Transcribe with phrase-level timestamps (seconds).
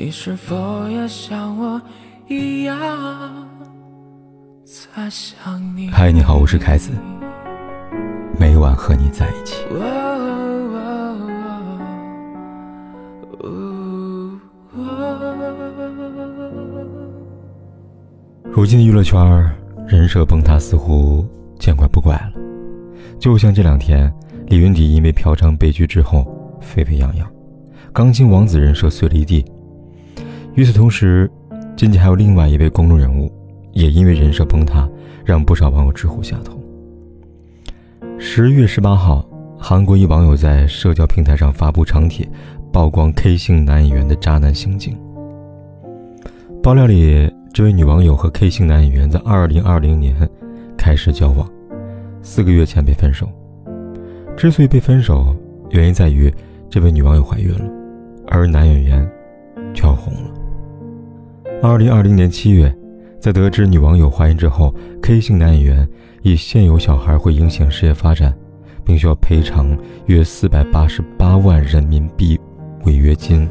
[0.00, 1.82] 你是否也像我
[2.28, 2.76] 一样
[4.64, 5.88] 在想你？
[5.90, 6.92] 嗨，你好，我是凯子，
[8.38, 9.64] 每晚和你在一起。
[18.52, 19.20] 如今的娱乐圈
[19.88, 21.26] 人设崩塌似乎
[21.58, 22.30] 见怪不怪了，
[23.18, 24.12] 就像这两天
[24.46, 26.24] 李云迪因为嫖娼被拘之后
[26.60, 27.28] 沸沸扬扬，
[27.92, 29.44] 钢琴王子人设碎了一地。
[30.58, 31.30] 与此同时，
[31.76, 33.30] 近期还有另外一位公众人物，
[33.74, 34.88] 也因为人设崩塌，
[35.24, 36.60] 让不少网友直呼下头。
[38.18, 39.24] 十月十八号，
[39.56, 42.28] 韩国一网友在社交平台上发布长帖，
[42.72, 44.98] 曝光 K 姓男演员的渣男行径。
[46.60, 50.28] 爆料里，这位女网友和 K 姓男演员在二零二零年
[50.76, 51.48] 开始交往，
[52.20, 53.28] 四个月前被分手。
[54.36, 55.36] 之所以被分手，
[55.70, 56.28] 原因在于
[56.68, 57.64] 这位女网友怀孕了，
[58.26, 59.08] 而男演员
[59.72, 60.34] 却要红了。
[61.60, 62.72] 二零二零年七月，
[63.20, 65.88] 在得知女网友怀孕之后，K 姓男演员
[66.22, 68.32] 以现有小孩会影响事业发展，
[68.84, 72.38] 并需要赔偿约四百八十八万人民币
[72.84, 73.48] 违约金，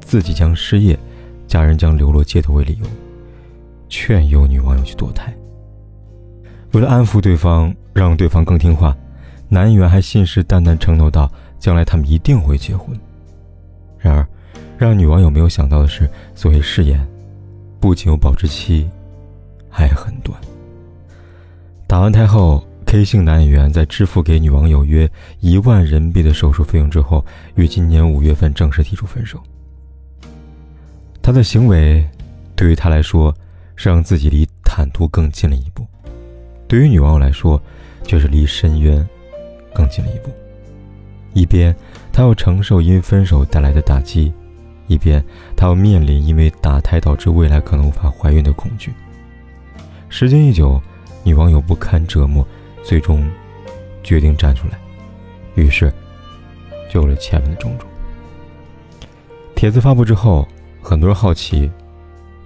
[0.00, 0.96] 自己将失业，
[1.48, 2.86] 家人将流落街头为理由，
[3.88, 5.34] 劝诱女网友去堕胎。
[6.74, 8.96] 为了安抚对方，让对方更听话，
[9.48, 12.96] 男演员还信誓旦旦承诺道，将来他们一定会结婚。
[13.98, 14.24] 然而，
[14.78, 17.04] 让女网友没有想到的是，所谓誓言。
[17.86, 18.84] 不仅有保质期，
[19.70, 20.36] 还很短。
[21.86, 29.40] 打完胎后，K 姓男演员在支付给女网友约一万人民币的手术费用之后，于今年五月份正式提出分手。
[31.22, 32.04] 他的行为
[32.56, 33.32] 对于他来说
[33.76, 35.86] 是让自己离坦途更近了一步，
[36.66, 37.62] 对于女网友来说
[38.02, 39.08] 却是离深渊
[39.72, 40.30] 更近了一步。
[41.34, 41.72] 一边，
[42.12, 44.32] 他要承受因分手带来的打击。
[44.86, 45.24] 一边，
[45.56, 48.92] 她要面临因为打胎导致未来可能无法怀孕的恐惧。
[50.08, 50.80] 时间一久，
[51.24, 52.46] 女网友不堪折磨，
[52.82, 53.28] 最终
[54.02, 54.78] 决定站出来，
[55.56, 55.92] 于是
[56.90, 57.88] 就有了前面的种种。
[59.54, 60.46] 帖子发布之后，
[60.80, 61.70] 很多人好奇，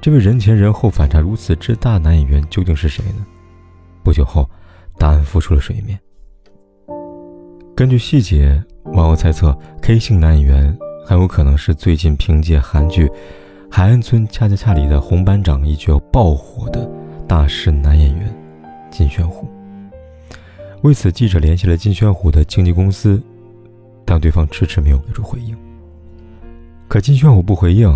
[0.00, 3.26] 这位人前人后反差如此之大男演员究竟是谁呢？
[4.02, 4.48] 不久后，
[4.96, 5.98] 答案浮出了水面。
[7.76, 10.78] 根据细节，网友猜测，K 姓男演员。
[11.10, 13.08] 很有可能是最近凭借韩剧
[13.68, 16.88] 《海岸村恰恰恰》里的红班长一角爆火的
[17.26, 18.32] 大势男演员
[18.92, 19.48] 金宣虎。
[20.82, 23.20] 为此，记者联系了金宣虎的经纪公司，
[24.04, 25.52] 但对方迟迟没有给出回应。
[26.86, 27.92] 可金宣虎不回应，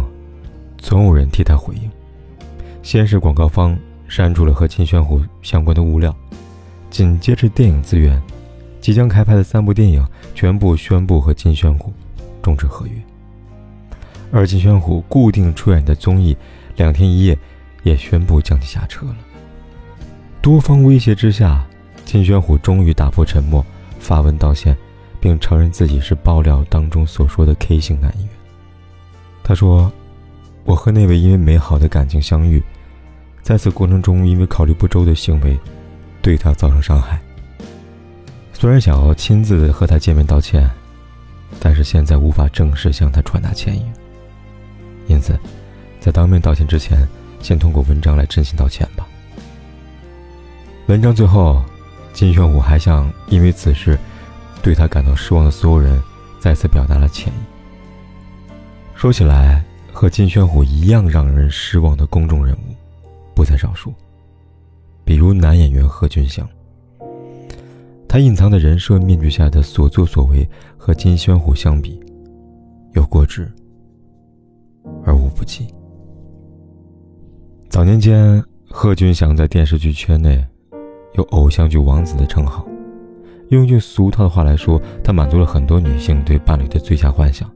[0.77, 1.89] 总有人替他回应。
[2.83, 6.13] 先是广告方删除了和金宣虎相关的物料，
[6.91, 8.21] 紧接着电影资源，
[8.81, 10.05] 即将开拍的三部电影
[10.35, 11.93] 全部宣布和金宣虎。
[12.45, 12.93] 终止合约，
[14.31, 16.35] 而金宣虎固定出演的综艺
[16.77, 17.35] 《两天一夜》
[17.85, 19.17] 也宣布将其下车了。
[20.43, 21.65] 多方威胁之下，
[22.05, 23.65] 金宣虎终于打破沉默，
[23.99, 24.77] 发文道歉，
[25.19, 28.35] 并承认自己是爆料当中所说的 K 姓男演员。
[29.43, 29.91] 他说
[30.65, 32.63] ：“我和那位因为美好的感情相遇，
[33.41, 35.59] 在此过程中因为考虑不周的行为，
[36.21, 37.19] 对他造成伤害。
[38.53, 40.71] 虽然想要亲自和他见面道歉。”
[41.61, 43.85] 但是现在无法正式向他传达歉意，
[45.07, 45.39] 因此，
[46.01, 46.99] 在当面道歉之前，
[47.41, 49.07] 先通过文章来真心道歉吧。
[50.89, 51.65] 文章最后，
[52.13, 53.99] 金宣虎还向因为此事
[54.63, 56.01] 对他感到失望的所有人
[56.39, 57.37] 再次表达了歉意。
[58.95, 62.75] 说起来，和金宣虎一样让人失望的公众人物
[63.35, 63.95] 不在少数，
[65.05, 66.49] 比如男演员贺军翔。
[68.15, 70.49] 他隐藏的人设面具下的所作所为，
[70.79, 71.99] 和金宣虎相比，
[72.93, 73.51] 有过之
[75.05, 75.67] 而无不及。
[77.69, 80.47] 早年间，贺军翔在电视剧圈内
[81.15, 82.65] 有“偶像剧王子”的称号。
[83.49, 87.51] 用一句俗套的话来说，他满足了很多女性对伴侣的最佳幻想。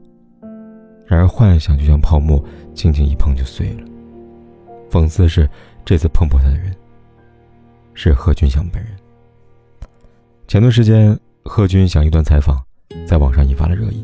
[1.05, 2.43] 然而，幻想就像泡沫，
[2.73, 3.83] 轻轻一碰就碎了。
[4.91, 5.49] 讽刺的是，
[5.85, 6.75] 这次碰破他的人
[7.93, 8.91] 是贺军翔本人。
[10.49, 12.59] 前段时间，贺军翔一段采访
[13.05, 14.03] 在网上引发了热议。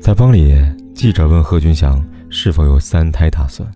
[0.00, 0.56] 采访里，
[0.94, 3.68] 记者问贺军翔是否有三胎打算。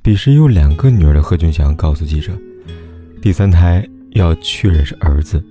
[0.00, 2.32] 彼时有两个女儿的贺军翔告诉记者，
[3.20, 5.44] 第三胎要确认是儿子，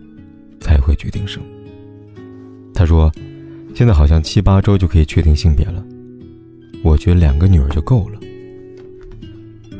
[0.60, 1.44] 才会决定生。
[2.74, 3.12] 他说
[3.76, 5.86] ：“现在好像七八周就可以确定性别了，
[6.84, 8.20] 我觉得两个女儿就够了。”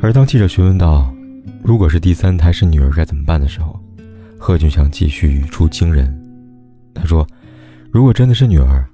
[0.00, 1.12] 而当记者询问到，
[1.60, 3.76] 如果是第三胎是女儿该怎么办的时候，
[4.44, 6.12] 贺军翔继续语出惊人，
[6.92, 7.24] 他说
[7.92, 8.84] ：“如果真的是女儿，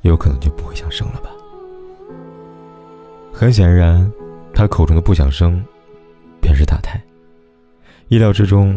[0.00, 1.28] 有可能就不会想生了吧。”
[3.30, 4.10] 很显然，
[4.54, 5.62] 他口中的不想生，
[6.40, 6.98] 便是打胎。
[8.08, 8.74] 意料之中，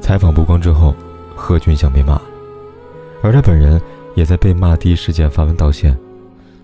[0.00, 0.92] 采访曝光之后，
[1.36, 2.22] 贺军翔被骂了，
[3.22, 3.80] 而他本人
[4.16, 5.96] 也在被骂第一时间发文道歉。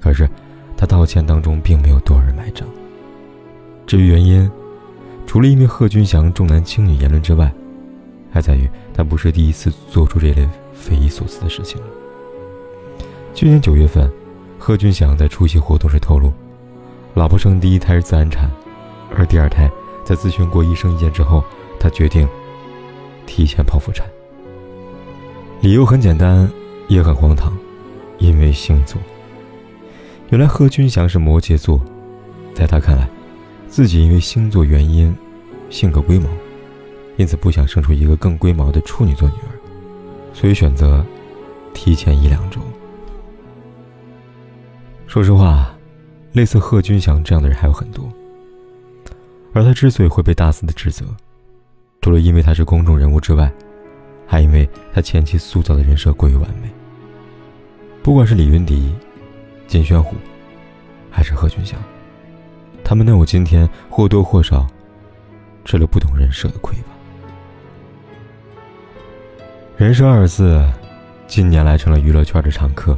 [0.01, 0.29] 可是，
[0.77, 2.67] 他道歉当中并没有多少人买账。
[3.87, 4.51] 至于原因，
[5.29, 7.55] 除了因为贺军翔重男轻女言论之外，
[8.37, 11.87] 还在于他不是第一次做出这类匪夷所思的事情了。
[13.33, 14.13] 去年九月份，
[14.59, 16.31] 贺军翔在出席活动时透露，
[17.15, 18.51] 老婆生第一胎是自然产，
[19.17, 19.71] 而第二胎
[20.05, 21.43] 在咨询过医生意见之后，
[21.81, 22.29] 他决定
[23.25, 24.07] 提前剖腹产。
[25.63, 26.47] 理由很简单，
[26.89, 27.57] 也很荒唐，
[28.19, 29.01] 因为星座。
[30.29, 31.81] 原来贺军翔是摩羯座，
[32.53, 33.09] 在他看来，
[33.67, 35.17] 自己因为星座原因，
[35.71, 36.29] 性格龟毛，
[37.17, 39.53] 因此不想生出一个更龟毛的处女座女儿，
[40.35, 41.05] 所以选择
[41.73, 42.61] 提前一两周。
[45.07, 45.75] 说实话，
[46.33, 48.07] 类似贺军翔这样的人还有很多。
[49.55, 51.07] 而他之所以会被大肆的指责，
[52.03, 53.51] 除了因为他是公众人物之外，
[54.27, 56.69] 还因为他前期塑造的人设过于完美。
[58.03, 58.95] 不管是李云迪、
[59.67, 60.17] 金宣虎，
[61.11, 61.81] 还是贺军翔，
[62.85, 64.67] 他们能有今天，或多或少
[65.65, 66.89] 吃了不懂人设的亏吧。
[69.77, 70.65] 人设二字，
[71.27, 72.97] 近年来成了娱乐圈的常客。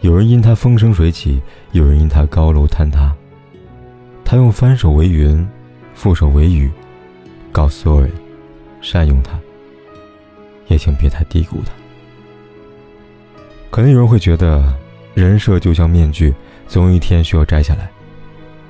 [0.00, 1.38] 有人因他风生水起，
[1.72, 3.14] 有人因他高楼坍塌。
[4.24, 5.46] 他用翻手为云，
[5.94, 6.70] 覆手为雨，
[7.52, 8.10] 告诉所有人：
[8.80, 9.38] 善用他，
[10.66, 11.72] 也请别太低估他。
[13.70, 14.74] 可能有人会觉得，
[15.12, 16.34] 人设就像面具，
[16.66, 17.90] 总有一天需要摘下来。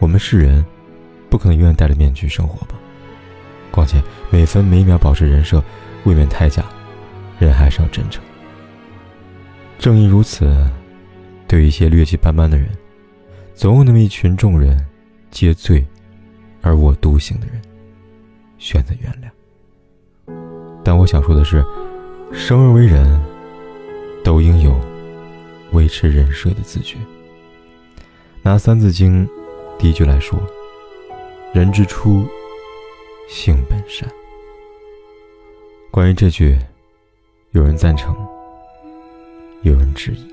[0.00, 0.66] 我们是人，
[1.30, 2.74] 不可能永远戴着面具生活吧？
[3.70, 5.62] 况且每分每秒保持人设，
[6.02, 6.64] 未免太假。
[7.44, 8.22] 人还是要真诚。
[9.78, 10.48] 正因如此。
[11.48, 12.66] 对一些劣迹斑斑的人，
[13.54, 14.82] 总有那么一群众人，
[15.30, 15.86] 皆醉
[16.62, 17.60] 而我独醒的人，
[18.56, 20.34] 选择原谅。
[20.82, 21.62] 但我想说的是，
[22.32, 23.22] 生而为人，
[24.24, 24.74] 都应有
[25.72, 26.96] 维持人设的自觉。
[28.40, 29.26] 拿《三字经》
[29.78, 30.40] 第一句来说
[31.52, 32.26] ：“人之初，
[33.28, 34.08] 性本善。”
[35.92, 36.58] 关于这句，
[37.52, 38.16] 有人赞成，
[39.60, 40.26] 有人质疑。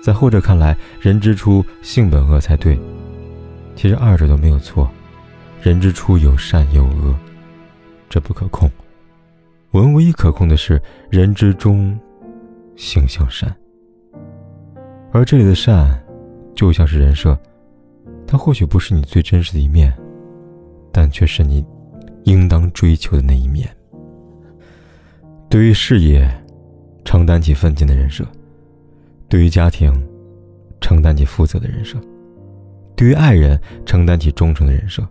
[0.00, 2.78] 在后者看来，人之初性本恶才对。
[3.74, 4.88] 其实二者都没有错，
[5.60, 7.12] 人之初有善有恶，
[8.08, 8.70] 这不可控。
[9.72, 10.80] 我们唯一可控的是
[11.10, 11.98] 人之中
[12.76, 13.52] 性向善。
[15.10, 16.00] 而这里的善，
[16.54, 17.36] 就像是人设，
[18.24, 19.92] 它或许不是你最真实的一面，
[20.92, 21.64] 但却是你
[22.22, 23.68] 应当追求的那一面。
[25.50, 26.28] 对于事业，
[27.06, 28.22] 承担起奋进的人设。
[29.30, 29.90] 对于家庭，
[30.78, 31.96] 承担起负责的人设；
[32.94, 35.06] 对于爱人，承担起忠诚的人设。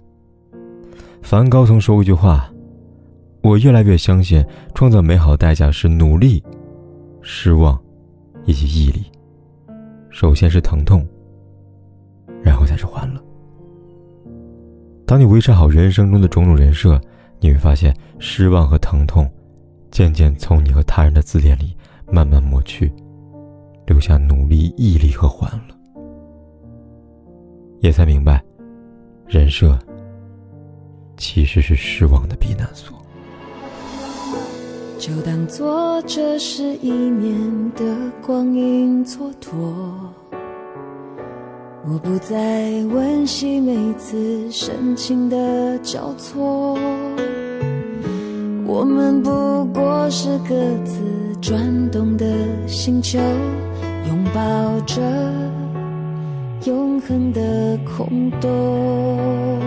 [1.24, 2.52] 梵高曾说过一句话
[3.42, 4.46] ：“我越来越相信，
[4.76, 6.44] 创造美好的代价是努力、
[7.22, 7.80] 失望，
[8.46, 9.04] 以及毅力。
[10.12, 11.04] 首先是疼痛，
[12.44, 13.20] 然后才是欢乐。
[15.06, 17.02] 当你维持好人生中的种种人设，
[17.40, 19.28] 你会发现，失望和疼痛
[19.92, 21.76] 渐渐从你和他人的字典里
[22.12, 22.92] 慢慢抹去。”
[23.88, 25.74] 留下努力、毅力和欢乐，
[27.80, 28.44] 也才明白，
[29.26, 29.80] 人设
[31.16, 32.94] 其实是失望的避难所。
[35.00, 39.56] 就当做这是一年的光阴蹉跎，
[41.86, 46.78] 我不再温习每次深情的交错，
[48.68, 51.00] 我们不过是各自
[51.42, 51.58] 转
[51.90, 52.26] 动的
[52.68, 53.18] 星球。
[54.08, 54.42] 拥抱
[54.86, 55.02] 着
[56.66, 59.60] 永恒的空洞，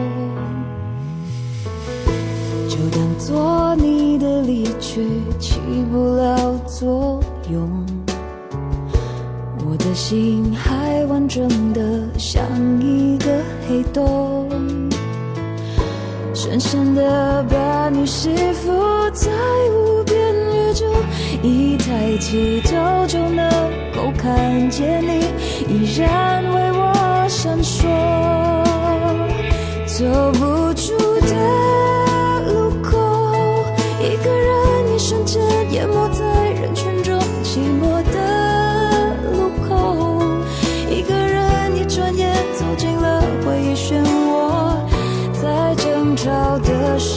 [2.68, 5.06] 就当做你的离去
[5.38, 5.60] 起
[5.92, 7.68] 不了作用。
[9.66, 12.42] 我的心还完整的像
[12.80, 13.26] 一个
[13.68, 14.48] 黑洞，
[16.42, 18.72] 深深的把你吸附
[19.12, 19.30] 在
[19.74, 20.86] 无边宇宙，
[21.42, 23.46] 一抬起头就能
[23.94, 24.10] 够。
[24.16, 25.20] 看见你
[25.68, 27.84] 依然为我闪烁，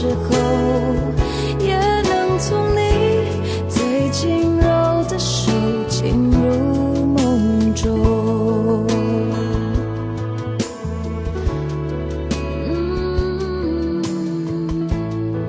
[0.03, 0.36] 之后
[1.60, 3.24] 也能从你
[3.69, 5.50] 最轻柔的手
[5.88, 8.86] 进入梦中。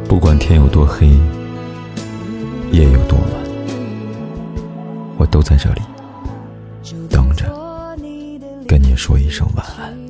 [0.08, 1.08] 不管天有多黑
[2.70, 3.28] 夜有多晚
[5.18, 5.82] 我都在这里
[7.10, 7.52] 等着
[8.68, 10.03] 跟你说一声晚安。